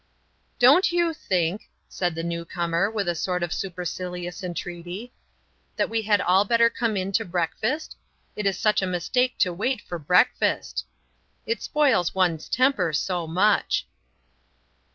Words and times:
"Don't 0.57 0.91
you 0.91 1.13
think," 1.13 1.69
said 1.87 2.15
the 2.15 2.23
new 2.23 2.43
comer, 2.43 2.89
with 2.89 3.07
a 3.07 3.13
sort 3.13 3.43
of 3.43 3.53
supercilious 3.53 4.43
entreaty, 4.43 5.13
"that 5.75 5.91
we 5.91 6.01
had 6.01 6.17
better 6.47 6.65
all 6.65 6.69
come 6.75 6.97
into 6.97 7.23
breakfast? 7.23 7.95
It 8.35 8.47
is 8.47 8.57
such 8.57 8.81
a 8.81 8.87
mistake 8.87 9.37
to 9.37 9.53
wait 9.53 9.79
for 9.79 9.99
breakfast. 9.99 10.85
It 11.45 11.61
spoils 11.61 12.15
one's 12.15 12.49
temper 12.49 12.93
so 12.93 13.27
much." 13.27 13.85